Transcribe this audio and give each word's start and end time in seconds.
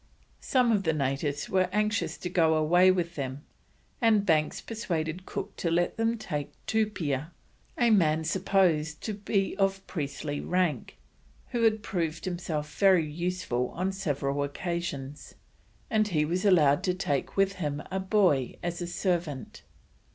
Some 0.39 0.71
of 0.71 0.81
the 0.81 0.93
natives 0.93 1.47
were 1.47 1.69
anxious 1.71 2.17
to 2.17 2.27
go 2.27 2.55
away 2.55 2.89
with 2.89 3.13
them, 3.13 3.43
and 4.01 4.25
Banks 4.25 4.59
persuaded 4.59 5.27
Cook 5.27 5.55
to 5.57 5.69
let 5.69 5.99
him 5.99 6.17
take 6.17 6.51
Tupia, 6.65 7.29
a 7.77 7.91
man 7.91 8.23
supposed 8.23 9.01
to 9.01 9.13
be 9.13 9.55
of 9.57 9.85
priestly 9.85 10.39
rank, 10.41 10.97
who 11.49 11.61
had 11.61 11.83
proved 11.83 12.25
himself 12.25 12.75
very 12.79 13.05
useful 13.05 13.69
on 13.75 13.91
several 13.91 14.41
occasions, 14.41 15.35
and 15.87 16.07
he 16.07 16.25
was 16.25 16.45
allowed 16.45 16.81
to 16.85 16.95
take 16.95 17.37
with 17.37 17.53
him 17.61 17.83
a 17.91 17.99
boy 17.99 18.55
as 18.63 18.79
servant. 18.91 19.61